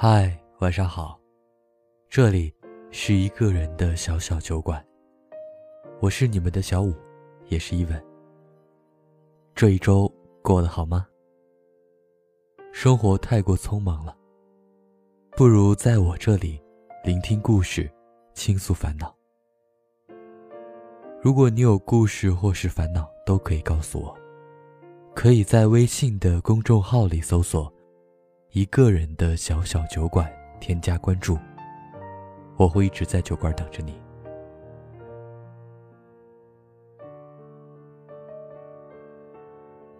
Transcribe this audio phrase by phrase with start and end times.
[0.00, 1.18] 嗨，晚上好，
[2.08, 2.54] 这里
[2.92, 4.80] 是一个人的小小酒馆。
[5.98, 6.94] 我是你们的小五，
[7.48, 8.04] 也是一文。
[9.56, 10.08] 这一周
[10.40, 11.04] 过得好吗？
[12.72, 14.16] 生活太过匆忙了，
[15.32, 16.62] 不如在我这里
[17.04, 17.90] 聆听故事，
[18.34, 19.12] 倾诉烦恼。
[21.20, 24.16] 如果你有故事或是烦恼，都可以告诉我。
[25.12, 27.72] 可以在微信的公众号里搜索
[28.50, 31.38] “一个人的小小酒馆”，添加关注。
[32.56, 34.00] 我会一直在酒馆等着你。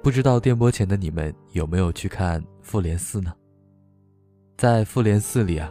[0.00, 3.34] 不知道电波前的你们有没有去看《复联四》呢？
[4.56, 5.70] 在《复联四》里啊，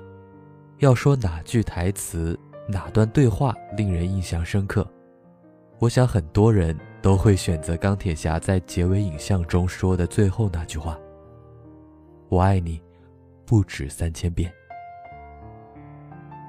[0.79, 2.37] 要说哪句台词、
[2.67, 4.85] 哪段对话令人印象深刻，
[5.79, 10.99] 我想很多人都会选择钢铁侠在结尾影像中说的最后那句话
[12.29, 12.81] ：“我爱你，
[13.45, 14.51] 不止三千遍。”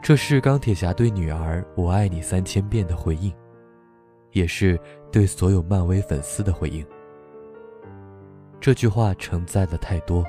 [0.02, 3.34] 这是钢铁侠对女儿“我爱你三千遍”的回应，
[4.30, 4.78] 也是
[5.10, 6.86] 对所有漫威粉丝的回应。
[8.60, 10.24] 这句话承载了太多，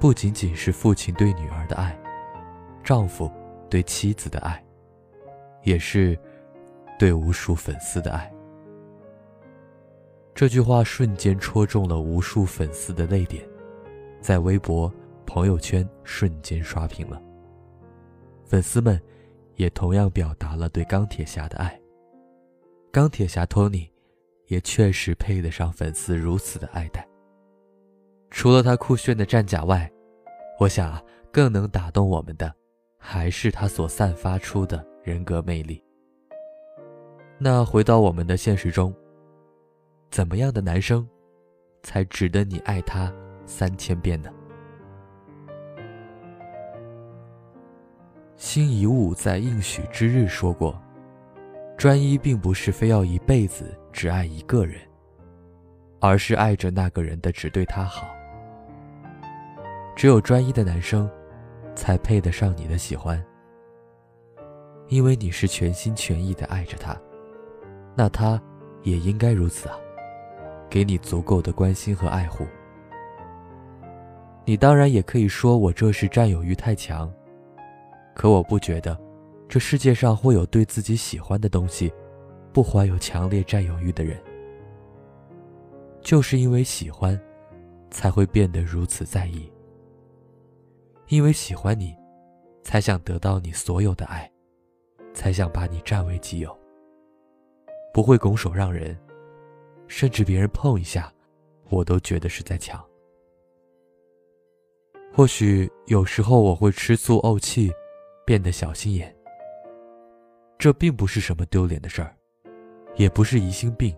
[0.00, 1.98] 不仅仅是父亲对女儿的爱，
[2.82, 3.30] 丈夫
[3.68, 4.64] 对妻子的爱，
[5.62, 6.18] 也是
[6.98, 8.32] 对无数粉丝的爱。
[10.34, 13.46] 这句话瞬间戳中了无数粉丝的泪点，
[14.20, 14.92] 在微博、
[15.24, 17.22] 朋友圈瞬间刷屏了。
[18.44, 19.00] 粉丝们
[19.56, 21.80] 也同样表达了对钢铁侠的爱。
[22.92, 23.90] 钢铁侠托尼
[24.46, 27.06] 也确实配得上粉丝如此的爱戴。
[28.30, 29.90] 除了他酷炫的战甲外，
[30.58, 32.52] 我想啊，更能打动我们的，
[32.98, 35.82] 还是他所散发出的人格魅力。
[37.38, 38.94] 那回到我们的现实中，
[40.10, 41.06] 怎么样的男生，
[41.82, 43.12] 才值得你爱他
[43.46, 44.30] 三千遍呢？
[48.36, 50.78] 辛夷坞在应许之日说过，
[51.78, 54.78] 专一并不是非要一辈子只爱一个人，
[56.00, 58.06] 而是爱着那个人的只对他好。
[59.94, 61.10] 只有专一的男生，
[61.74, 63.24] 才配得上你的喜欢，
[64.88, 66.94] 因为你是全心全意的爱着他，
[67.94, 68.40] 那他
[68.82, 69.76] 也应该如此啊，
[70.68, 72.46] 给你足够的关心和爱护。
[74.48, 77.12] 你当然也可以说我这是占有欲太强，
[78.14, 78.96] 可我不觉得，
[79.48, 81.92] 这世界上会有对自己喜欢的东西，
[82.52, 84.16] 不怀有强烈占有欲的人。
[86.00, 87.20] 就是因为喜欢，
[87.90, 89.50] 才会变得如此在意。
[91.08, 91.92] 因为喜欢你，
[92.62, 94.30] 才想得到你所有的爱，
[95.12, 96.56] 才想把你占为己有。
[97.92, 98.96] 不会拱手让人，
[99.88, 101.12] 甚至别人碰一下，
[101.68, 102.80] 我都觉得是在抢。
[105.16, 107.72] 或许有时候我会吃醋怄气，
[108.26, 109.16] 变得小心眼。
[110.58, 112.14] 这并不是什么丢脸的事儿，
[112.96, 113.96] 也不是疑心病，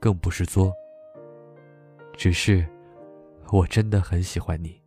[0.00, 0.72] 更不是作。
[2.16, 2.66] 只是，
[3.52, 4.80] 我真的很喜欢你。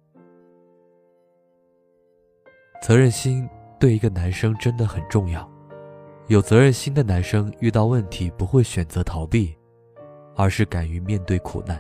[2.82, 3.48] 责任心
[3.80, 5.48] 对一个男生真的很重要。
[6.26, 9.56] 有责任心的男生遇到问题不会选择逃避，
[10.36, 11.80] 而是敢于面对苦难。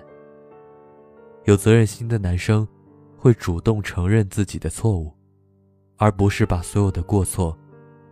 [1.45, 2.67] 有责任心的男生
[3.17, 5.11] 会主动承认自己的错误，
[5.97, 7.57] 而不是把所有的过错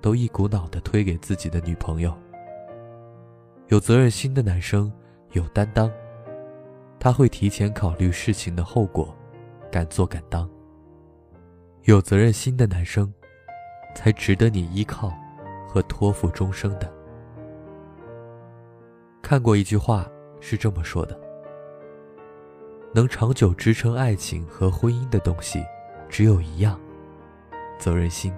[0.01, 2.13] 都一股脑的推给自己的女朋友。
[3.67, 4.91] 有责任心的男生
[5.31, 5.91] 有担当，
[6.99, 9.15] 他会提前考虑事情的后果，
[9.71, 10.49] 敢做敢当。
[11.83, 13.13] 有责任心的男生，
[13.93, 15.13] 才值得你依靠
[15.67, 16.91] 和托付终生的。
[19.21, 20.07] 看过一句话
[20.39, 21.19] 是这么说的：
[22.95, 25.61] 能长久支撑爱情和婚姻的东西，
[26.07, 26.79] 只有一样，
[27.77, 28.33] 责任心。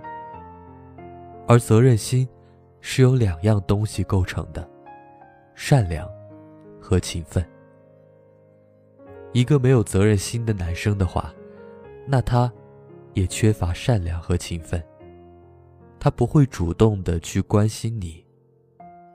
[1.47, 2.27] 而责任心
[2.81, 4.67] 是由两样东西构成的：
[5.53, 6.09] 善良
[6.81, 7.47] 和勤奋。
[9.31, 11.31] 一个没有责任心的男生的话，
[12.07, 12.51] 那他。
[13.13, 14.83] 也缺乏善良和勤奋，
[15.99, 18.23] 他不会主动的去关心你，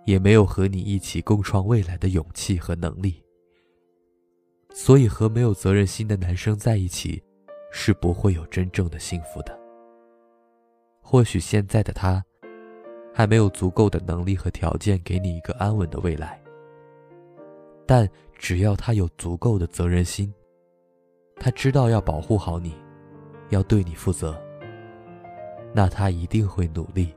[0.05, 3.22] 也没有和你一起共创未来的勇气和能力。
[4.75, 7.23] 所以和没有责任心的男生在一起，
[7.71, 9.59] 是不会有真正的幸福的。
[11.01, 12.25] 或许现在的他，
[13.13, 16.41] 还没有足够的能力和条件给你一个安稳的未来。
[17.87, 18.09] 但
[18.39, 20.33] 只要他有足够的责任心，
[21.37, 22.75] 他知道要保护好你。
[23.51, 24.35] 要对你负责，
[25.75, 27.15] 那他一定会努力，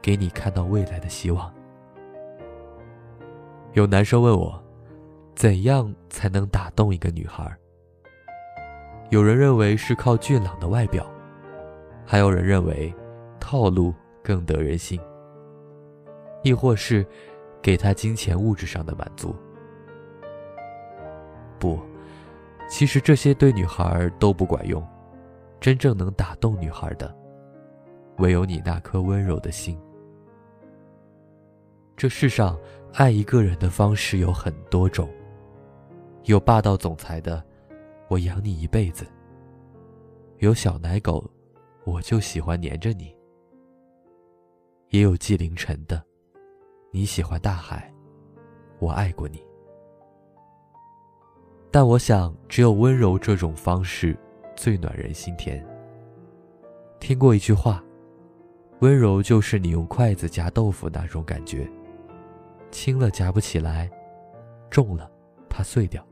[0.00, 1.52] 给你看到未来的希望。
[3.74, 4.64] 有男生问我，
[5.38, 7.48] 怎样才能打动一个女孩？
[9.10, 11.08] 有人认为是靠俊朗的外表，
[12.04, 12.92] 还有人认为，
[13.38, 15.00] 套路更得人心，
[16.42, 17.06] 亦或是
[17.62, 19.32] 给他金钱物质上的满足。
[21.56, 21.78] 不，
[22.68, 24.84] 其实这些对女孩都不管用，
[25.60, 27.16] 真正能打动女孩的，
[28.16, 29.78] 唯有你那颗温柔的心。
[31.96, 32.58] 这世上
[32.94, 35.08] 爱一个人的方式有很多种，
[36.28, 37.42] 有霸道总裁的，
[38.08, 39.06] 我养你一辈子；
[40.40, 41.24] 有小奶狗，
[41.84, 43.16] 我就喜欢黏着你；
[44.90, 46.04] 也有纪凌尘的，
[46.90, 47.90] 你喜欢大海，
[48.78, 49.42] 我爱过你。
[51.70, 54.14] 但我想，只有温柔这种方式
[54.54, 55.66] 最暖人心田。
[57.00, 57.82] 听过一句话，
[58.80, 61.66] 温柔就是你用筷子夹豆腐那种感觉。
[62.70, 63.90] 轻了夹不起来，
[64.68, 65.10] 重了
[65.48, 66.06] 怕碎掉。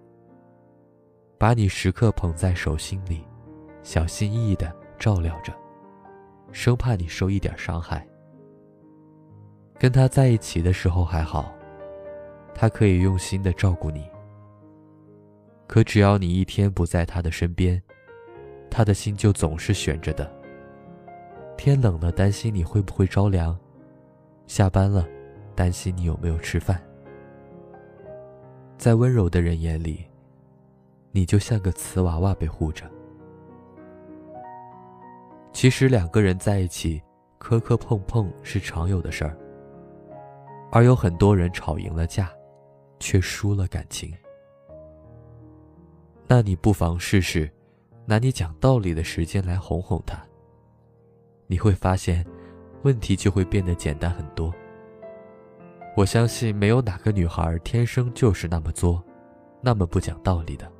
[1.38, 3.22] 把你时刻捧在手心里，
[3.82, 5.52] 小心翼翼地照料着，
[6.52, 8.06] 生怕你受一点伤害。
[9.78, 11.52] 跟他在一起的时候还好，
[12.54, 14.08] 他可以用心地照顾你。
[15.66, 17.82] 可只要你一天不在他的身边，
[18.70, 20.30] 他的心就总是悬着的。
[21.56, 23.54] 天冷了，担心你会不会着凉；
[24.46, 25.06] 下班了。
[25.54, 26.78] 担心你有没有吃饭，
[28.76, 30.04] 在温柔的人眼里，
[31.16, 32.84] 你就像个瓷娃娃被护着。
[35.50, 37.02] 其实两个人在一起，
[37.38, 39.34] 磕磕碰碰是常有的事儿，
[40.70, 42.30] 而有很多人吵赢了架，
[43.00, 44.12] 却输了感情。
[46.26, 47.50] 那你不妨试试，
[48.04, 50.22] 拿你讲道理的时间来哄哄他，
[51.46, 52.22] 你会发现，
[52.82, 54.52] 问题就会变得简单很多。
[55.96, 59.02] 我相信没有哪个女孩天生就是那么作，
[59.62, 60.70] 那么不讲道理的。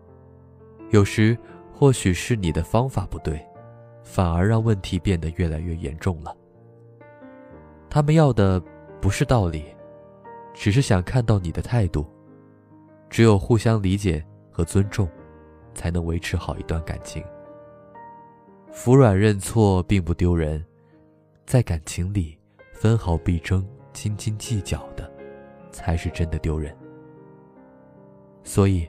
[0.91, 1.37] 有时
[1.73, 3.45] 或许是你的方法不对，
[4.03, 6.37] 反而让问题变得越来越严重了。
[7.91, 8.63] 他们要的
[9.01, 9.65] 不是道理，
[10.55, 12.07] 只是想看到你的态度。
[13.09, 15.09] 只有互相理解和尊重，
[15.75, 17.23] 才能维持好一段感情。
[18.73, 20.65] 服软认错并不丢人，
[21.47, 22.39] 在感情里
[22.73, 23.67] 分毫必争。
[23.93, 25.11] 斤斤计较的，
[25.71, 26.77] 才是真的丢人。
[28.45, 28.87] 所以，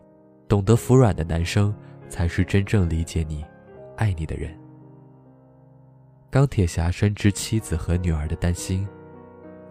[0.48, 1.74] 懂得服软的男生，
[2.10, 3.46] 才是真正理解你、
[3.98, 4.58] 爱你的人。
[6.30, 8.88] 钢铁侠深知妻子和女儿的担心，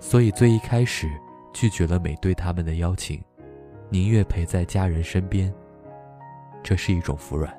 [0.01, 1.09] 所以最一开始
[1.53, 3.23] 拒绝了美队他们的邀请，
[3.91, 5.53] 宁愿陪在家人身边。
[6.63, 7.57] 这是一种服软。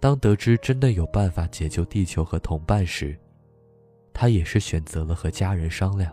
[0.00, 3.18] 当得知真的有办法解救地球和同伴时，
[4.12, 6.12] 他也是选择了和家人商量，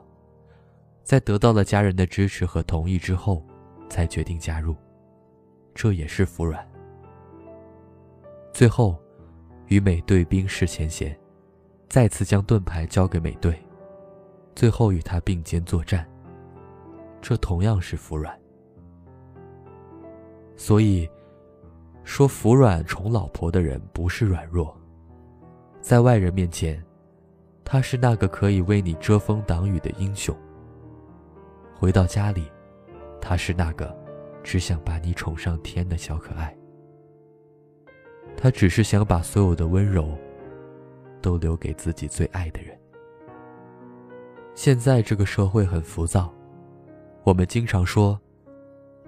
[1.03, 3.45] 在得到了家人的支持和同意之后，
[3.89, 4.75] 才决定加入。
[5.73, 6.65] 这也是服软。
[8.51, 8.97] 最后，
[9.67, 11.17] 与美队冰释前嫌，
[11.89, 13.57] 再次将盾牌交给美队，
[14.55, 16.07] 最后与他并肩作战。
[17.21, 18.37] 这同样是服软。
[20.55, 21.09] 所以，
[22.03, 24.75] 说服软宠老婆的人不是软弱，
[25.81, 26.83] 在外人面前。
[27.65, 30.35] 他是那个可以为你遮风挡雨的英雄。
[31.73, 32.51] 回到家里，
[33.21, 33.97] 他是那个
[34.43, 36.55] 只想把你宠上天的小可爱。
[38.35, 40.17] 他只是想把所有的温柔
[41.21, 42.77] 都留给自己最爱的人。
[44.55, 46.31] 现在这个社会很浮躁，
[47.23, 48.19] 我们经常说，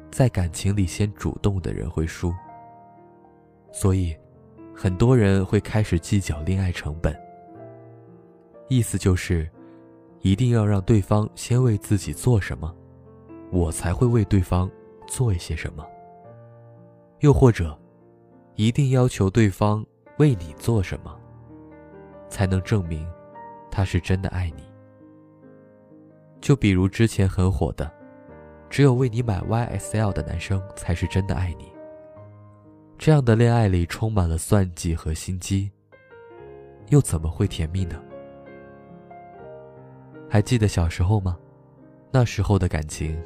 [0.10, 2.34] 在感情里先主动的人会输。
[3.72, 4.16] 所以，
[4.74, 7.16] 很多人会开始计较恋爱成本。
[8.70, 9.48] 意思就是，
[10.22, 12.74] 一定要让对方先为自己做什么，
[13.52, 14.70] 我才会为对方
[15.08, 15.86] 做一些什么。
[17.20, 17.78] 又或者，
[18.56, 19.86] 一定要求对方
[20.18, 21.18] 为你做什么，
[22.30, 23.08] 才能证明
[23.72, 24.64] 他是真的爱你。
[26.42, 27.92] 就比如之前很火的，
[28.70, 31.72] 只有为你买 YSL 的男生才是真的爱你。
[32.98, 35.72] 这样的恋爱里充满了算计和心机，
[36.90, 38.02] 又怎么会甜蜜呢？
[40.30, 41.38] 还记得小时候吗？
[42.12, 43.22] 那时候的感情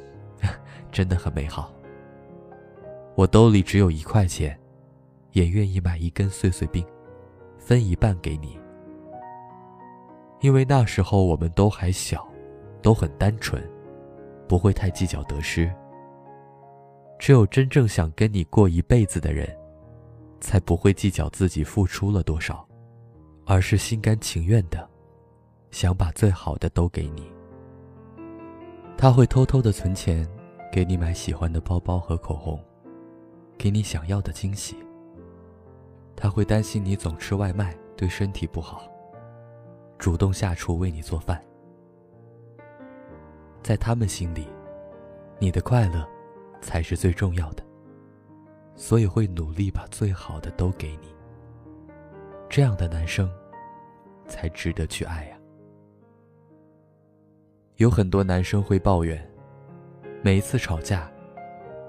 [0.90, 1.72] 真的很美好。
[3.16, 4.58] 我兜里只有一块钱，
[5.32, 6.84] 也愿意买一根碎碎冰，
[7.58, 8.58] 分一半给你。
[10.40, 12.26] 因为那时候我们都还小，
[12.80, 13.62] 都很单纯，
[14.48, 15.70] 不会太计较得失。
[17.18, 19.46] 只有真正想跟你过一辈子的人，
[20.40, 22.66] 才不会计较自己付出了多少，
[23.44, 24.88] 而是心甘情愿的。
[25.70, 27.30] 想把最好的都给你，
[28.96, 30.26] 他会偷偷的存钱，
[30.70, 32.62] 给你买喜欢的包包和口红，
[33.58, 34.76] 给你想要的惊喜。
[36.14, 38.88] 他会担心你总吃外卖对身体不好，
[39.98, 41.42] 主动下厨为你做饭。
[43.62, 44.46] 在他们心里，
[45.38, 46.06] 你的快乐
[46.60, 47.64] 才是最重要的，
[48.76, 51.08] 所以会努力把最好的都给你。
[52.48, 53.30] 这样的男生，
[54.26, 55.36] 才值得去爱呀。
[57.76, 59.29] 有很多男生会抱怨，
[60.22, 61.10] 每一次吵架，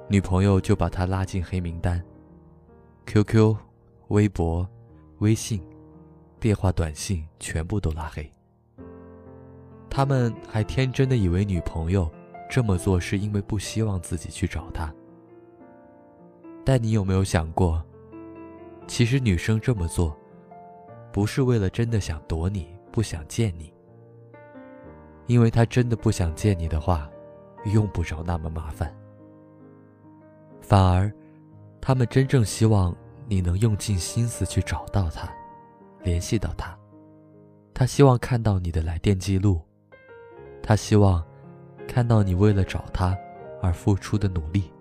[0.08, 2.02] 女朋友就把他拉进黑名单
[3.06, 3.58] ，QQ、
[4.08, 4.66] 微博、
[5.20, 5.62] 微信、
[6.40, 8.32] 电话、短信全部都拉黑。
[9.90, 12.10] 他们还天真的以为女朋友
[12.50, 14.94] 这么做是因为不希望自己去找他。
[16.64, 17.84] 但你有没有想过，
[18.88, 20.18] 其实女生这么做，
[21.12, 23.74] 不是为了真的想躲你，不想见你。
[25.28, 27.11] 因为她真的不想见你的话，
[27.66, 28.94] 用不着那么麻烦。
[30.62, 31.12] 反而，
[31.80, 32.96] 他们真正希望
[33.28, 35.30] 你能用尽心思去找到他，
[36.04, 36.78] 联系到他。
[37.74, 39.62] 他希望看到你的来电记录。
[40.62, 41.24] 他希望
[41.88, 43.18] 看到你为了找他
[43.62, 44.72] 而付出的努力，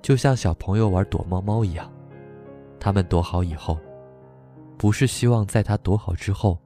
[0.00, 1.90] 就像小朋友玩躲猫猫一样。
[2.80, 3.78] 他们躲好以后，
[4.78, 6.58] 不是希望在他躲好之后，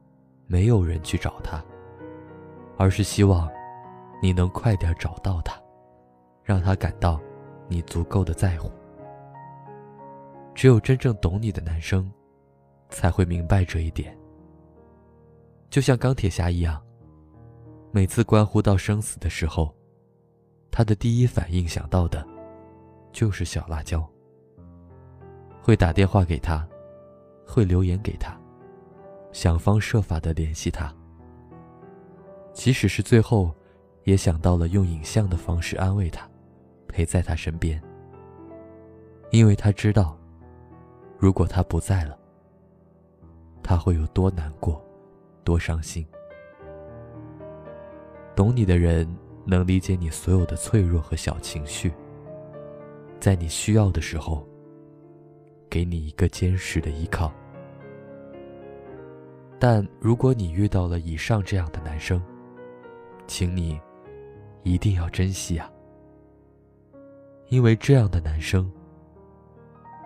[0.47, 1.63] 没有人去找他，
[2.77, 3.51] 而是希望
[4.23, 5.61] 你能快点找到他，
[6.45, 7.21] 让他感到
[7.67, 8.71] 你足够的在乎。
[10.55, 12.09] 只有真正懂你的男生，
[12.89, 14.17] 才会明白这一点。
[15.69, 16.81] 就像钢铁侠一样。
[17.91, 19.75] 每次关乎到生死的时候，
[20.71, 22.27] 他的第一反应想到的，
[23.13, 24.09] 就是小辣椒。
[25.61, 26.67] 会打电话给他，
[27.47, 28.35] 会留言给他，
[29.33, 30.95] 想方设法的联系他。
[32.55, 33.55] 即使是最后，
[34.05, 36.29] 也想到了用影像的方式安慰他，
[36.89, 37.81] 陪在他身边。
[39.31, 40.19] 因为他知道，
[41.19, 42.19] 如果他不在了，
[43.63, 44.85] 他会有多难过，
[45.45, 46.07] 多伤心。
[48.35, 49.07] 懂你的人
[49.45, 51.93] 能理解你所有的脆弱和小情绪，
[53.21, 54.47] 在你需要的时候，
[55.71, 57.33] 给你一个坚实的依靠。
[59.59, 62.21] 但如果你遇到了以上这样的男生，
[63.27, 63.81] 请你
[64.63, 65.71] 一定要珍惜啊，
[67.49, 68.71] 因为这样的男生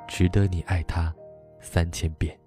[0.09, 1.15] 值得你爱他
[1.61, 2.39] 三千遍。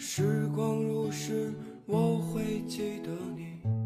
[0.00, 1.52] 时光如逝，
[1.84, 3.77] 我会记得你。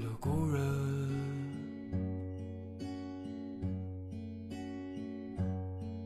[0.00, 0.62] 的故人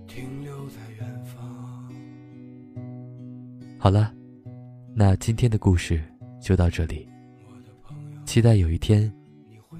[0.06, 1.92] 停留在远方。
[3.78, 4.14] 好了，
[4.94, 6.02] 那今天的故事
[6.40, 7.08] 就到这里。
[8.24, 9.12] 期待有一天，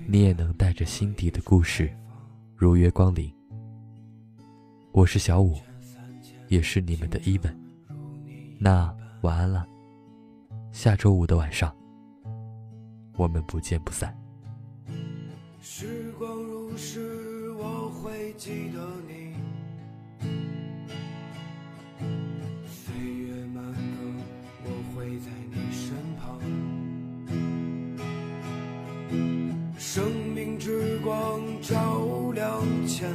[0.06, 1.90] 你也能带着心底的故事
[2.56, 3.32] 如约光临。
[4.92, 5.56] 我是小五，
[6.49, 7.61] 也是你们的伊文。
[8.58, 9.66] 那晚安了，
[10.70, 11.75] 下周五的晚上。
[13.16, 14.16] 我们不见不散。
[15.61, 19.35] 时光如是我会记得你。
[22.66, 23.78] 岁月慢歌
[24.64, 26.40] 我会在你身旁。
[29.78, 30.04] 生
[30.35, 33.09] 命之光照亮前